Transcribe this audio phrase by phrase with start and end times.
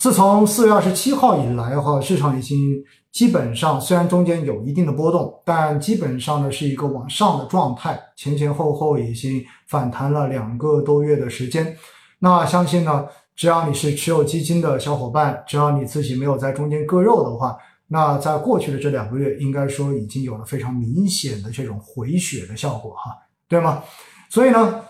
[0.00, 11.76] 自从四月二十七号以来哈，市场已经基本上虽然中间有一定的波动，但基本上呢是一个往上的状态，前前后后已经反弹了两个多月的时间。
[12.18, 13.04] 那相信呢，
[13.36, 17.54] 只要你是持有基金的小伙伴，只要你自己没有在中间割肉的话，
[17.88, 23.14] 那在过去的这两个月，应该说已经有了非常明显的这种回血的效果哈，
[23.46, 23.82] 对吗？
[24.30, 24.82] 所以呢。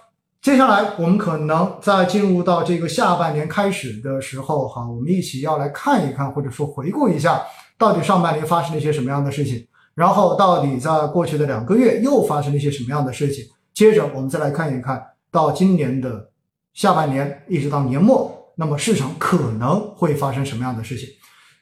[0.42, 7.42] 接下来，我们可能在进入到这个下半年开始的时候，哈，我们一起要来看一看，或者说回顾一下，
[7.76, 13.44] 到底上半年发生了一些什么样的事情，然后到底在过去的两个月又发生了一些什么样的事情。
[13.74, 16.30] 接着，我们再来看一看到今年的
[16.72, 21.06] 下半年一直到年末，那么市场可能会发生什么样的事情。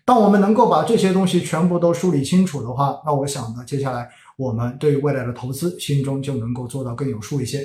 [0.05, 7.61] 当我们能够把这些东西全部都梳理清楚的话，那我想呢，接下来我们对于未来的投资心中就能够做到更有数一些。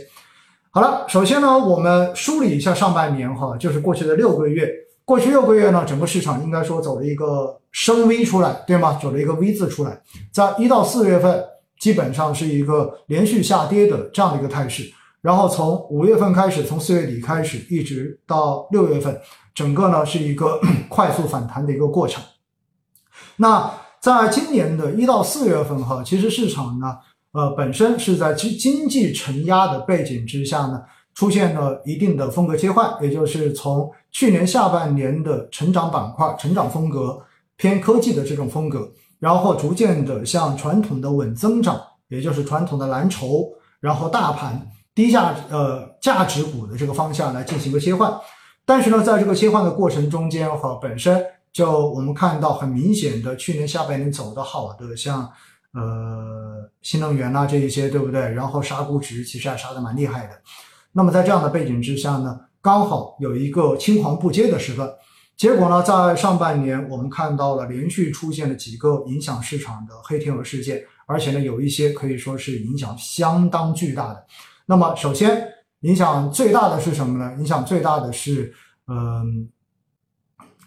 [0.76, 4.68] 好了，首先呢，我们梳理一下上半年哈，就是过去的六个月。
[5.06, 8.98] 过去六个月呢，整个市场应该说走了一个升 V 出来，对吗？
[9.00, 11.46] 走了一个 V 字出来，在一到四月份
[11.80, 14.92] 基本上是一个连续下跌的这样的一个态势。
[15.22, 19.16] 然后从五月份开始，从四月底开始，一直到六月份，
[19.54, 22.24] 整个呢是一个 快速反弹的一个过程。
[23.36, 26.98] 那在今年的一到四月份哈，其实市场呢。
[27.34, 30.80] 呃，本身是在经经济承压的背景之下呢，
[31.16, 37.20] 出现了一定的风格切换，也就是从去年下半年的成长板块、成长风格
[37.58, 48.14] 偏科技的这种风格，然后逐渐的向传统的稳增长，也就是传统的蓝筹，然后大盘低价呃价值股的这个方向来进行一个切换。
[48.64, 51.20] 但是呢，在这个切换的过程中间哈，本身
[51.52, 55.28] 就我们看到很明显的，去年下半年走的好的像。
[55.74, 58.22] 呃，新能源呐，这一些对不对？
[58.34, 60.42] 然后杀估值其实还杀的蛮厉害的。
[60.92, 64.88] 那么在这样的背景之下呢，刚好有一个青黄不接的时段。
[65.36, 74.24] 结果呢，在上半年我们看到了连续出现了几个影响市场的黑天鹅事件，而且呢，有一些可以说是影响相当巨大的。
[74.68, 75.48] 那么首先
[75.80, 77.36] 影响最大的是什么呢？
[77.40, 78.54] 影响最大的是
[78.88, 79.50] 嗯，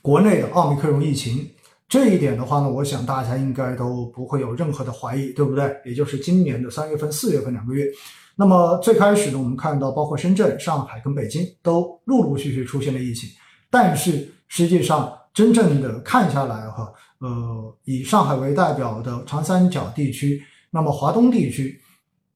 [0.03, 1.49] 国内的奥密克戎疫情。
[1.89, 5.75] 这一点的话呢，我想大家应该都不会有任何的怀疑，对不对？
[5.85, 7.87] 也就是今年的三月份、四月份两个月，
[8.35, 13.31] 那么最开始呢，我们看到包括深圳、上海跟北京都陆陆续续出现了疫情，
[13.71, 20.43] 但是实际上真正的看下来哈，呃，以上海为代表的长三角地区，
[20.73, 21.81] 那么华东地区，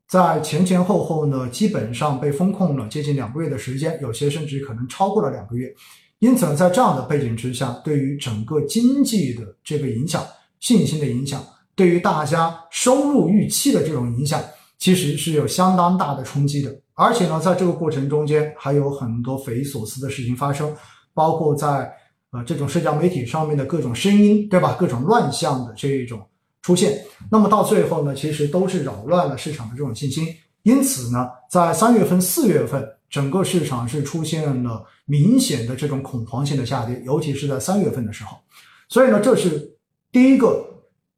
[0.07, 5.75] 在前前后后呢，基本上被封控了接近两个月的时间，有些甚至可能超过了两个月。
[6.21, 10.23] 因此呢，在这样的背景之下，对于整个经济的这个影响、
[10.61, 11.43] 信心的影响，
[11.75, 14.39] 对于大家收入预期的这种影响，
[14.79, 16.71] 其实是有相当大的冲击的。
[16.93, 20.71] 而且呢，在这个过程中间，还有很多匪夷所思的事情发生，
[21.15, 21.91] 包括在
[22.33, 24.77] 呃这种社交媒体上面的各种声音，对吧？
[24.79, 26.21] 各种乱象的这一种
[26.61, 30.29] 出现，那么到最后呢，其实都是扰乱了市场的这种信心。
[30.65, 32.87] 因此呢，在三月份、四月份。
[33.11, 38.37] 整个市场是出现了明显的这种恐慌性的下跌，尤其是在三月份的时候。
[38.89, 39.77] 所以呢，这是
[40.13, 40.65] 第一个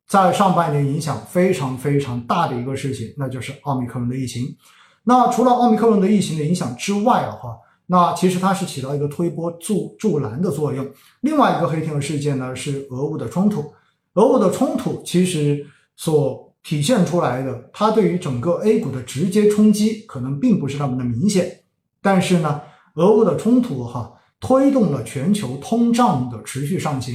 [0.08, 4.56] 在上半年影响非常非常大的一个事情，那就是奥密克戎的疫情。
[5.04, 10.88] 那除了奥密克戎的疫情的影响之外的话，那其实它是起到一个推波助助澜的作用。
[11.20, 13.72] 另外一个黑天鹅事件呢是俄乌的冲突，
[14.14, 15.66] 俄乌的冲突其实
[15.96, 21.61] 所体现出来的，它对于整个 A 股的直接冲击可能并不是那么的明显。
[22.02, 22.60] 但是呢，
[22.96, 27.14] 俄乌的冲突哈推动了全球通胀的持续上行，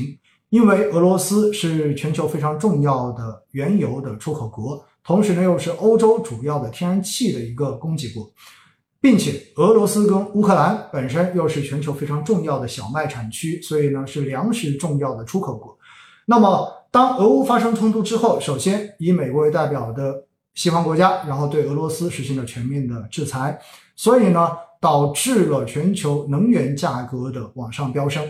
[0.49, 8.31] 因为俄罗斯是全球非常重要的原油的出口国，同时呢又是欧洲主要的天然气的一个供给国，
[9.01, 15.77] 并且俄罗斯跟乌克兰本身又是全球非常重要的小麦产区，所以呢是粮食重要的出口国。
[16.25, 23.59] 那么当俄乌发生冲突之后，首先以美国为代表的西方国家，然后对俄罗斯实行了全面的制裁，
[23.97, 24.47] 所以呢。
[24.79, 28.23] 导致了全球能源价格的往上飙升，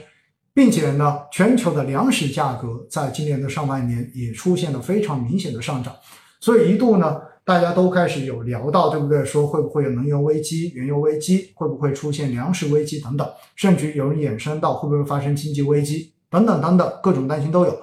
[0.54, 5.96] 并且呢，全球的粮食价格在今年的上半年也出现了非常明显的上涨，
[6.40, 9.24] 所以一度呢，大家都开始有聊到，对不对？
[9.24, 17.78] 说会不会有能源危机、原油危机，会不会出现粮食危机等等，甚至有人衍生到会不会发生经济危机等等等等，各种担心都有。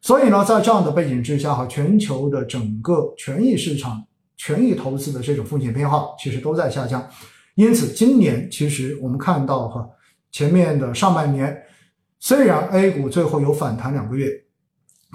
[0.00, 4.02] 所以呢，在这样的背景之下，哈，全球的整个权益市场、
[4.36, 7.08] 权益投资的这种风险偏好其实都在下降。
[7.54, 9.86] 因此，今年其实我们看到哈，
[10.30, 11.62] 前面的上半年
[12.18, 14.30] 虽然 A 股最后有反弹两个月，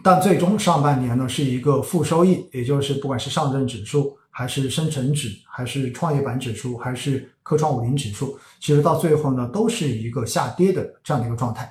[0.04, 11.68] 但最终上半年呢是一个负收益，也就是不管是上证指数，还是深成指，还是创业板指数，还是科创五零指数，其实到最后呢都是一个下跌的这样的一个状态。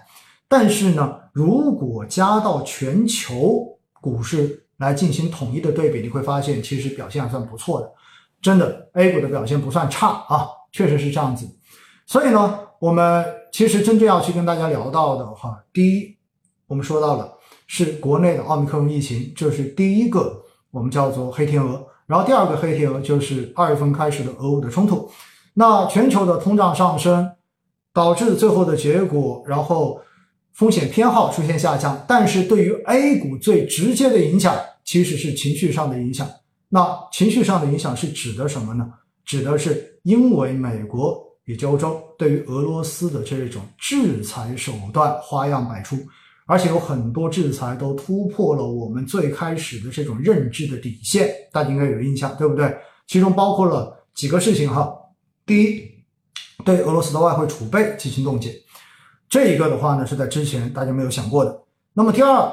[0.48, 7.92] 但是呢，如果加到全球股市来进行统一的对比，你会发现其实表现还算不错的，
[8.40, 11.48] 真的 A 股的表现不算差啊，确实是这样子。
[12.04, 16.14] 所以呢，我们其实真正要去跟大家聊到的话，第一，
[16.66, 17.32] 我们说到了
[17.66, 21.82] 是国内的奥密克戎疫情，这是第一个我们叫做黑天鹅。
[22.06, 25.10] 然后第二个黑天鹅就是二月份开始的俄乌的冲突，
[25.54, 27.32] 那全球的通胀上升
[27.94, 30.02] 导致最后的结果，然后
[30.52, 32.04] 风险偏好出现下降。
[32.06, 36.28] 但是对于 A 股最直接的影响其实是情绪上的影响。
[36.68, 38.86] 那情绪上的影响是指的什么呢？
[39.26, 45.98] 指的是因为美国以及欧洲对于俄罗斯的这种制裁手段花样百出。
[46.48, 52.72] 而且有很多制裁都突破了我们最开始的这种认知的底线，大家应该有印象，对不对？
[53.08, 54.96] 其中包括了几个事情哈。
[55.44, 55.82] 第一，
[56.64, 58.54] 对俄罗斯的外汇储备进行冻结，
[59.28, 61.60] 这一个的话呢是在之前大家没有想过的。
[61.92, 62.48] 那么第二，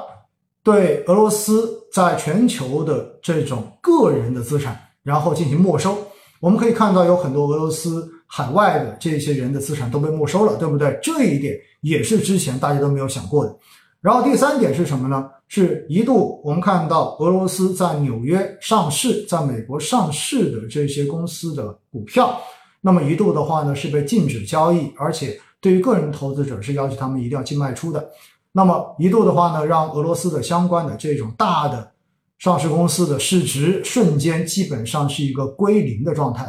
[0.64, 5.96] 对俄罗斯在全球的这种个人的资产，然后进行没收。
[6.40, 10.98] 我们可以看到有很多俄罗斯海外的这些人的资产都被没收了，对不对？
[11.02, 13.56] 这一点也是之前大家都没有想过的。
[14.00, 15.30] 然后第三点是什么呢？
[15.48, 22.38] 是一度我们看到俄罗斯在纽约上市，在美国上市的这些公司的股票，
[22.82, 28.06] 那么一度的话呢是被禁止交易，而且对于个人投资者是要求他们一定要净卖出的。
[28.52, 31.90] 那么一度的话呢，让俄罗斯的相关的这种大的
[32.44, 36.46] 上市公司的市值瞬间基本上是一个归零的状态。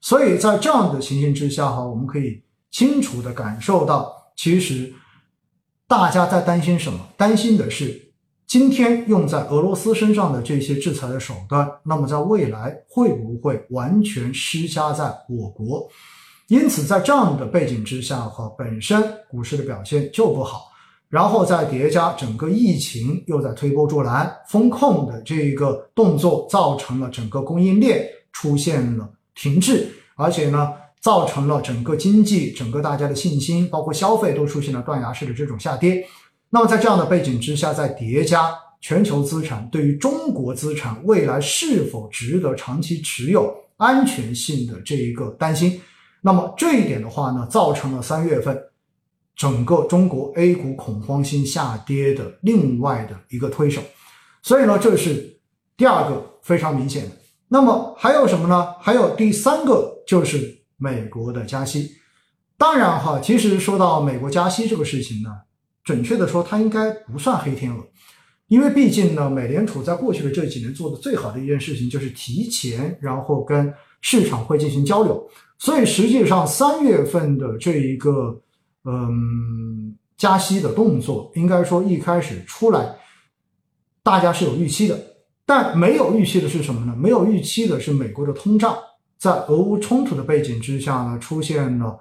[0.00, 4.90] 所以在这样的情形之下哈，我们可以清楚的感受到，其实。
[5.86, 6.98] 大家在担心什么？
[7.14, 8.14] 担心的是
[8.46, 15.86] 今天用在俄罗斯身上的这些制裁的手段，那么在未来会不会完全施加在我国？
[16.48, 20.68] 因此，在这样的背景之下，哈，本身股市的表现就不好，
[21.14, 30.72] 然后再叠加整个疫情又在推波助澜，风控的这一个动作造成了整个供应链出现了停滞，而且呢。
[31.04, 36.02] 造成了整个经济、整个大家的信心，包括消费都出现了断崖式的这种下跌。
[36.48, 38.50] 那么在这样的背景之下，再叠加
[38.80, 45.78] 全球资产对于中国资产未来是否值得长期持有、安全性的这一个担心，
[46.22, 48.58] 那么这一点的话呢，造成了三月份
[49.36, 53.80] 整个中国 A 股恐慌性下跌的另外的一个推手。
[54.42, 55.38] 所以呢，这是
[55.76, 57.16] 第二个非常明显的。
[57.48, 58.66] 那么还有什么呢？
[58.80, 60.62] 还有第三个就是。
[60.76, 61.92] 美国的加息，
[62.58, 65.30] 当然哈，其实说到美国加息这个事情呢，
[65.84, 67.80] 准确的说，它应该不算黑天鹅，
[68.48, 75.26] 因为毕竟呢，美联储在过去的这几年做的最好的一件事情就是提前，然后跟市场会进行交流，
[75.58, 78.38] 所以实际上三月份的这一个
[78.84, 82.96] 嗯加息的动作，应该说一开始出来，
[84.02, 84.98] 大家是有预期的，
[85.44, 86.94] 但没有预期的是什么呢？
[86.96, 88.76] 没有预期的是美国的通胀。
[89.16, 91.98] 在俄乌冲突的背景之下呢，出现了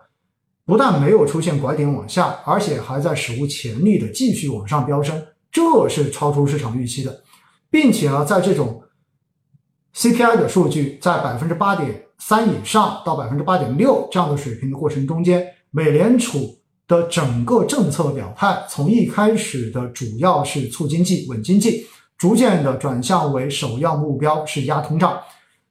[0.66, 7.24] 不但没有出现拐点往下，而且还在史无前例的继续往上飙升，这是超出市场预期的，
[7.70, 8.84] 并且呢，在这种
[9.96, 16.58] CPI 的数据在百分之八点三以上到百分之八点六这样的水平的过程中间，美联储
[16.88, 21.86] 的整个政策表态从一开始的主要是促经济、稳经济，
[22.18, 25.20] 逐渐的转向为首要目标是压通胀。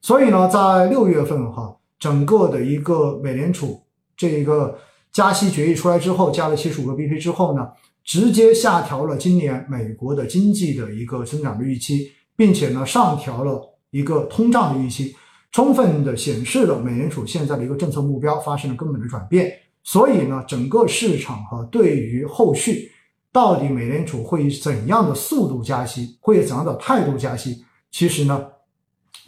[0.00, 3.80] 所以呢，在六月份哈，整个的一个美联储
[4.16, 4.76] 这一个
[5.12, 7.68] 加息决议出来之后，加了七十五个 BP 之后呢，
[8.02, 15.14] 直接下调了今年美国的经济的一个增长的预期，并且呢，上调了一个通胀的预期，
[15.52, 19.52] 充分的显示了美联储现在的一个政策目标发生了根本的转变。
[19.84, 22.90] 所以呢，整个市场哈，对于后续
[23.32, 28.46] 到底美联储会以怎样的速度加息，会以怎样的态度加息，其实呢。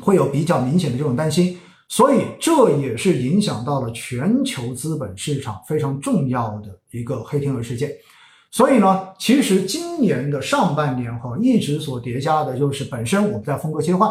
[0.02, 1.56] 会有比较明显的这种担心，
[1.88, 7.92] 所以这也是影响到了全球资本市场非常重要的一个黑天鹅事件。
[8.50, 14.11] 所以呢，其实今年的上半年哈，一直所叠加的就是本身我们在风格切换，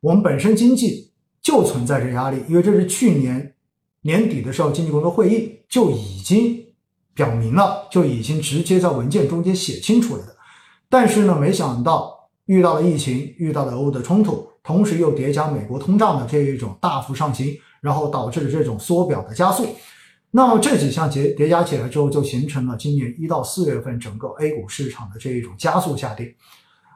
[0.00, 1.10] 我们本身经济
[1.42, 3.54] 就存在着压力，因为这是去年
[4.02, 6.64] 年底的时候经济工作会议就已经
[7.14, 10.36] 表明了，就已经直接在文件中间写清楚了的。
[10.88, 14.48] 但是呢，没想到遇到了疫情，遇到了俄乌的冲突。
[14.62, 19.66] 同时又叠加美国通胀的这一种大幅上行，然后导致了这种缩表的加速。
[20.30, 26.34] 那么这几项叠叠加起来之后，就形成了今年一到四月份整个 A 股市场的这一种加速下跌。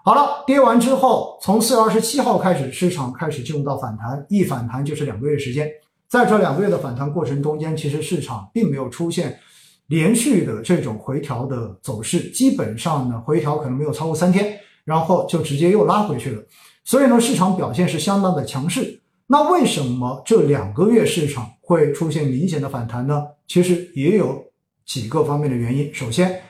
[0.05, 5.67] 好了，跌完之后，从四月二十七号开始，市场开始进入到反弹，一反弹就是两个月时间。
[6.13, 9.41] 在这两个月的反弹过程中间，其实市场并没有出现
[9.87, 16.43] 连续的这种回调的走势，基本上呢回调可能没有超过三天，然后就直接又拉回去了。
[16.85, 19.01] 所以呢，市场表现是相当的强势。
[19.27, 23.25] 那为什么这两个月市场会出现明显的反弹呢？
[23.49, 24.45] 其实也有
[24.85, 25.95] 几个方面的原因。
[25.95, 26.43] 首先，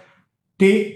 [0.59, 0.92] 第一，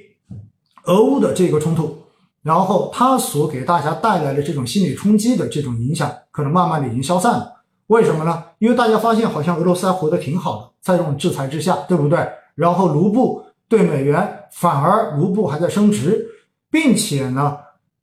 [0.87, 1.97] 俄乌的这个冲突，
[2.43, 7.53] 然后它所给大家带来的这种心理冲击的这种影响，可能慢慢的已经消散了。
[7.89, 8.45] 为什么呢？
[8.59, 12.19] 因为大家发现好像俄罗斯还活得挺好的，在这种制裁之下，对不对？
[12.55, 16.27] 然后卢布对美元反而卢布还在升值，
[16.71, 17.59] 并且呢。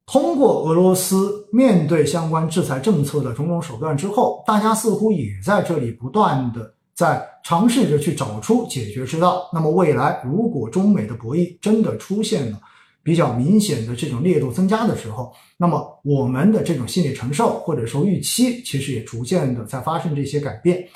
[0.05, 9.49] 通过俄罗斯面对相关制裁政策的种种手段之后，大家似乎也在这里不断的在尝试着去找出解决之道。
[9.53, 12.59] 那么未来如果中美的博弈真的出现了
[13.03, 20.87] 比较明显的这种烈度增加的时候，那么我们的这种心理承受或者说预期，其实也逐渐的在发生这些改变，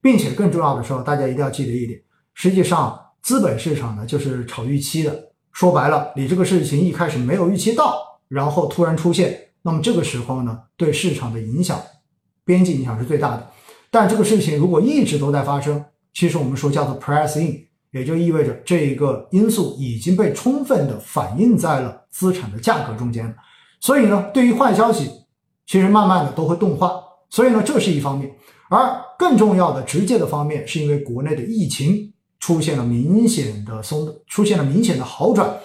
[0.00, 2.00] 并且更重要的时候，大家一定要记得一点，
[2.34, 8.10] 实际上资本市场呢就是炒预期的，说白了，你这个事情一开始没有预期到。
[8.28, 11.78] 然后突然出现，那么这个时候呢，对市场的影响，
[12.46, 13.46] 边际影响是最大的。
[13.90, 23.32] 但这个事情如果一直都在发生，其实我们说叫做 price in，也就意味着这一个因素已经被充分的反映在了资产的价格中间。
[23.80, 25.10] 所以呢，对于坏消息，
[25.66, 27.00] 其实慢慢的都会钝化。
[27.30, 28.30] 所以呢，这是一方面。
[28.68, 35.58] 而更重要的、直接的方面，是因为国内的疫情出现了明显的松，出现了明显的好转。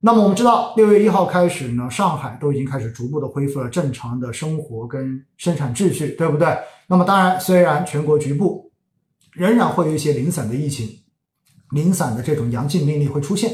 [0.00, 6.56] 那么我们知道，六月一号开始呢，上海都已经开始逐步的恢复了正常的生活跟生产秩序，对不对？
[6.86, 8.70] 那么当然，虽然全国局部
[9.32, 10.88] 仍然会有一些零散的疫情、
[11.70, 13.52] 零散的这种阳性病例会出现，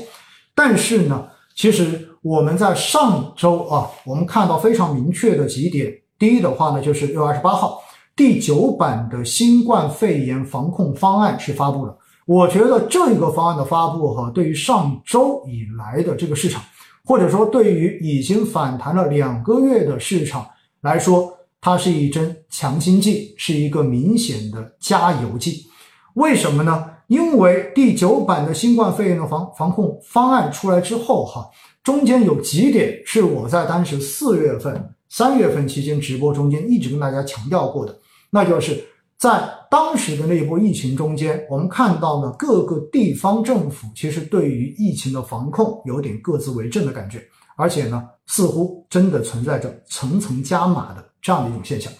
[0.55, 5.93] 但是呢，其实我们在上周啊，我们看到非常明确的几点。
[6.19, 7.81] 第一的话呢，就是六月二十八号，
[8.15, 11.97] 第九版的新冠肺炎防控方案是发布了。
[12.27, 16.63] 我觉得这一个方案的发布哈，对于上周以来的这个市场，
[17.05, 20.47] 或者说对于已经反弹了两个月的市场
[20.81, 25.67] 来说，它是一针强心剂，是一个明显的加油剂。
[26.15, 26.85] 为什么呢？
[27.09, 31.49] 因为第九版的新冠肺炎的防防控方案出来之后哈，
[31.83, 37.99] 中间有几点是我在当时四月份、三月份期间直播中间一直跟大家强调过的，
[38.31, 38.85] 那就是。
[39.17, 47.23] 在当时的那一波疫情中间，我们看到呢，各个地方政府其实对于疫情的防控有点各自为政的感觉，
[47.57, 51.91] 而且呢，似乎真的存在着层层加码的这样的一种现象。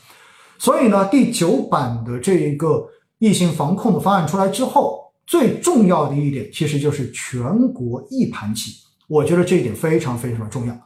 [0.59, 2.85] 所以呢，第九版的这一个
[3.19, 8.73] 疫情防控的方案出来之后，最重要的一点其实就是全国一盘棋。
[9.07, 10.77] 我觉得这一点非常非常的重要。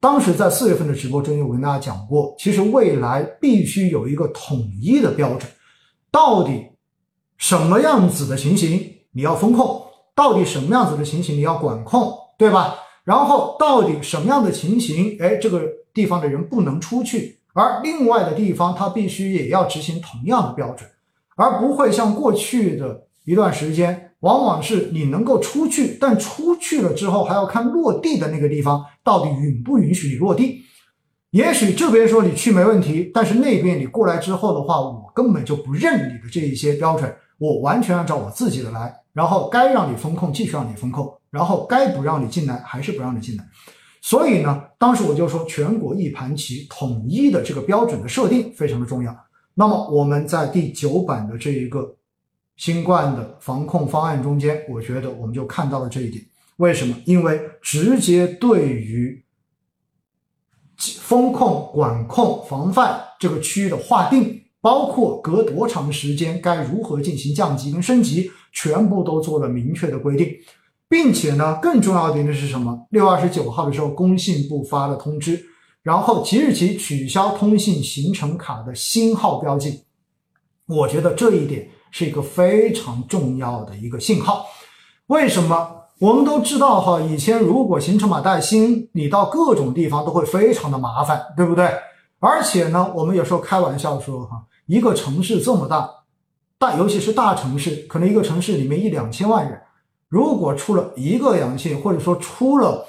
[0.00, 5.50] 当时在四月份的直播中间，我跟大家讲过，其实未来必须有一个统一的标准。
[6.10, 6.66] 到底
[7.38, 9.82] 什么样子的情形你要风控？
[10.14, 12.74] 到底什么样子的情形你要管控，对吧？
[13.04, 15.62] 然后到底什么样的情形，哎，这个
[15.94, 20.88] 地方的人不能出去，而另外的地方他必须也要执行同样的标准，
[21.36, 30.62] 而不会像过去的一段时间，往往是你能够出去，但出去了之后还要看落地的那个地方到底允不允许你落地。
[31.30, 43.44] 也许这边说你去没问题，但是那边你过来之后的话，我根本就不认你的这一些标准，我完全按照我自己的来，然后该让你风控继续让你风控，然后该不让你进来还是不让你进来。
[44.02, 49.16] 所以呢，当时我就说全国一盘棋，统一的这个标准的设定非常的重要。
[49.54, 51.96] 那么我们在第九版的这一个
[52.56, 56.24] 新冠的防控方案中间，我觉得我们就看到了这一点。
[56.56, 56.96] 为什么？
[57.04, 59.22] 因为直接对于。
[60.98, 70.34] 风控、管控、防范这个区域的划定，包括隔多长时间该如何进行降级跟升级，全部都做了明确的规定，
[70.88, 72.88] 并且呢，更重要的一点是什么？
[72.90, 75.40] 六月二十九号的时候，工信部发了通知，
[75.82, 79.84] 然后即日起取消通信行程卡的星号标记。
[80.66, 84.46] 我觉得这一点是一个非常重要的一个信号。
[85.08, 85.78] 为什么？
[85.98, 91.70] 我们都知道哈，以前如果行程码带星，你到各种地方都会非常的麻烦，对不对？
[92.18, 95.88] 而且呢，我们有时候开玩笑说哈，一个城市这么大，
[96.58, 99.60] 大尤其是大城市，可能一个城市里面一两千万人，
[100.08, 102.84] 如果出了一个阳性，或者说出了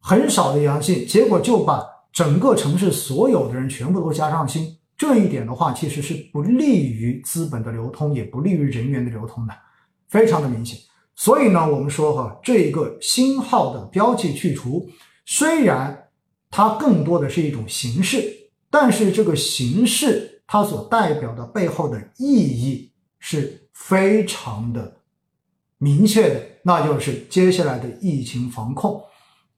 [0.00, 9.54] 很少的阳性，结果就把整个城市所有的人全部都加上星，这一点的话，其实是不利于资本的流通，也不利于人员的流通的，
[10.08, 10.78] 非常的明显。
[11.14, 14.88] 所以呢，我们说哈，这一个星号的标记去除，
[15.24, 16.08] 虽然
[16.50, 18.22] 它更多的是一种形式，
[18.70, 25.00] 但是这个形式它所代表的背后的意义是非常的
[25.78, 29.02] 明确的，那就是接下来的疫情防控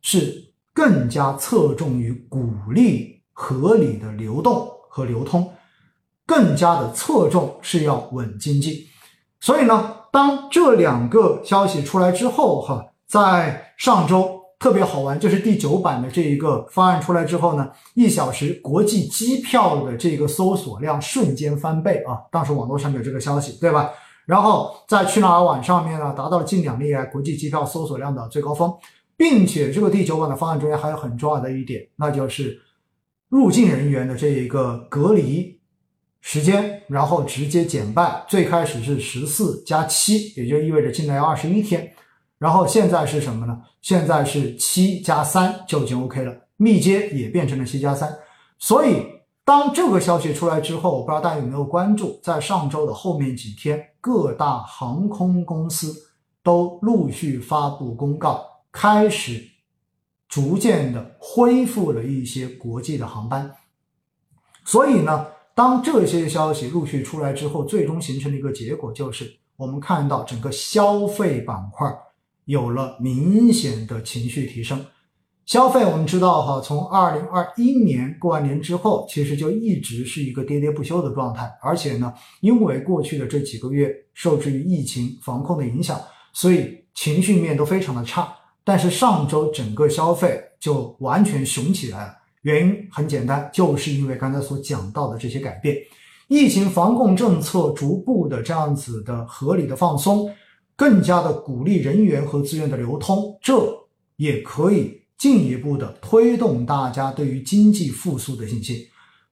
[0.00, 5.50] 是更加侧重于鼓励合理的流动和流通，
[6.26, 8.86] 更加的侧重是要稳经济。
[9.40, 14.42] 所以呢，当这两个消息出来之后，哈，在上周。
[14.56, 22.16] 特别好玩，就是第九版的这一个方案出来之后呢，一小时国际机票的这个搜索量瞬间翻倍啊！
[22.30, 23.90] 当时网络上有这个消息，对吧？
[24.24, 28.72] 然后在去哪儿网上面呢，达到了近两年来国际机票搜索量的最高峰，
[29.16, 32.60] 并且这个第九版的方案中间还有很重要的一点，那就是
[33.28, 35.60] 入境人员的这一个隔离
[36.20, 41.92] 时间，然后直接减半，最开始是十四加七，也就意味着进来要二十一天。
[42.38, 43.60] 然后现在是什么呢？
[43.80, 48.14] 现在是七加三就已经 OK 了，密接也变成了七加三。
[48.58, 49.02] 所以
[49.44, 55.94] 当这个消息出来之后，我不知道大家有没有关注，在上周的后面几天，各大航空公司
[56.42, 58.44] 都陆续发布公告，
[58.74, 59.42] 开始
[60.28, 63.50] 逐渐的恢复了一些国际的航班。
[64.64, 71.88] 所以呢，当这些消息陆续出来之后，最终形成的一个结果就是，我们看到整个消费板块。
[72.46, 74.84] 有了明显的情绪提升，
[75.46, 82.12] 消费我们知道哈，从二零二一年过完年之后，其实就一直是一个喋喋不休的状态，而且呢，
[82.42, 85.98] 因为过去的这几个月受制于疫情防控的影响，
[86.34, 88.30] 所以情绪面都非常的差。
[88.64, 95.76] 但是上周整个消费就完全熊起来了，原因很简单，就是因为刚才所讲到的这些改变，
[96.28, 100.28] 疫情防控政策逐步的这样子的合理的放松。
[100.76, 103.52] 更加的鼓励人员和资源的流通，这
[104.16, 108.78] 也可以进一步的推动大家对于经济复苏的信心。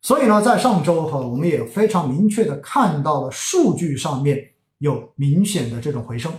[0.00, 4.38] 所以呢，在上周哈，我们也非常明确的看到了数据上面
[4.78, 6.32] 有明显的这种回升。